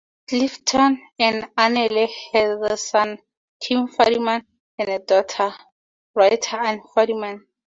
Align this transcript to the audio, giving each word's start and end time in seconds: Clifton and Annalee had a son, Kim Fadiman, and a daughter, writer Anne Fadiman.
Clifton 0.27 0.99
and 1.19 1.43
Annalee 1.55 2.09
had 2.33 2.57
a 2.71 2.75
son, 2.75 3.19
Kim 3.61 3.87
Fadiman, 3.87 4.43
and 4.79 4.89
a 4.89 4.97
daughter, 4.97 5.53
writer 6.15 6.57
Anne 6.57 6.81
Fadiman. 6.97 7.45